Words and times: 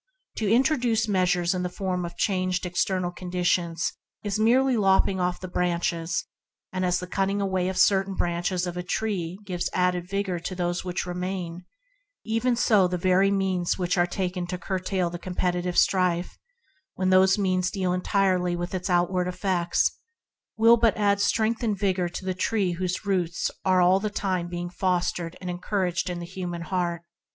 To 0.37 0.49
introduce 0.51 1.07
measures 1.07 1.53
in 1.53 1.61
the 1.61 1.69
form 1.69 2.05
of 2.05 2.17
changed 2.17 2.65
external 2.65 3.11
conditions 3.11 3.93
is 4.23 4.39
merely 4.39 4.73
lop 4.73 5.05
ping 5.05 5.19
off 5.19 5.39
the 5.39 5.47
branches; 5.47 6.25
and 6.73 6.83
as 6.83 6.99
the 6.99 7.05
cutting 7.05 7.39
away 7.39 7.69
of 7.69 7.77
certain 7.77 8.15
branches 8.15 8.65
of 8.65 8.75
a 8.75 8.81
tree 8.81 9.37
gives 9.45 9.69
added 9.73 10.09
vigor 10.09 10.39
to 10.39 10.55
those 10.55 10.83
remaining, 11.05 11.65
even 12.25 12.55
so 12.55 12.87
the 12.87 12.97
very 12.97 13.29
means 13.29 13.75
taken 14.09 14.47
to 14.47 14.57
curtail 14.57 15.11
compe 15.11 15.35
titive 15.37 15.77
strife, 15.77 16.35
when 16.95 17.11
those 17.11 17.37
means 17.37 17.69
deal 17.69 17.93
entirely 17.93 18.55
with 18.55 18.73
its 18.73 18.89
outward 18.89 19.27
effects, 19.27 19.99
will 20.57 20.79
only 20.83 20.95
add 20.97 21.21
strength 21.21 21.61
and 21.61 21.77
vigor 21.77 22.09
to 22.09 22.25
the 22.25 22.33
tree 22.33 22.71
whose 22.71 22.97
COMPETITIVE 22.97 23.35
LAWS 23.35 23.51
AND 23.65 23.71
LAW 23.71 23.77
OF 23.77 23.81
LOVE 23.81 23.81
25 23.81 23.81
roots 23.81 23.81
are 23.81 23.81
all 23.83 23.99
the 23.99 24.09
time 24.39 24.47
being 24.47 24.69
fostered 24.71 25.37
and 25.39 25.47
encouraged 25.51 26.09
in 26.09 26.17
the 26.17 26.25
human 26.25 26.63
heart. 26.63 27.03